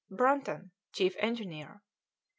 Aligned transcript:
Brunton, 0.09 0.71
chief 0.93 1.15
engineer; 1.19 1.67
9. 1.67 1.81